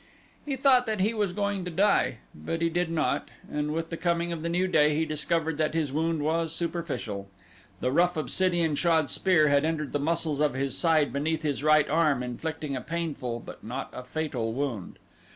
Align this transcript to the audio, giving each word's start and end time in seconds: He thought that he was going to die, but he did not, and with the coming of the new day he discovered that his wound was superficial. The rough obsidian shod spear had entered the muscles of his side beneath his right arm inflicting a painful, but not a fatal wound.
He 0.47 0.55
thought 0.55 0.87
that 0.87 0.99
he 0.99 1.13
was 1.13 1.31
going 1.31 1.63
to 1.63 1.69
die, 1.69 2.17
but 2.33 2.59
he 2.63 2.69
did 2.69 2.89
not, 2.89 3.29
and 3.51 3.71
with 3.71 3.91
the 3.91 3.97
coming 3.97 4.31
of 4.31 4.41
the 4.41 4.49
new 4.49 4.67
day 4.67 4.95
he 4.95 5.05
discovered 5.05 5.59
that 5.59 5.75
his 5.75 5.93
wound 5.93 6.23
was 6.23 6.55
superficial. 6.55 7.27
The 7.81 7.91
rough 7.91 8.17
obsidian 8.17 8.73
shod 8.73 9.11
spear 9.11 9.49
had 9.49 9.63
entered 9.63 9.93
the 9.93 9.99
muscles 9.99 10.39
of 10.39 10.55
his 10.55 10.75
side 10.75 11.13
beneath 11.13 11.43
his 11.43 11.61
right 11.63 11.87
arm 11.87 12.23
inflicting 12.23 12.75
a 12.75 12.81
painful, 12.81 13.41
but 13.45 13.63
not 13.63 13.91
a 13.93 14.03
fatal 14.03 14.53
wound. 14.53 14.97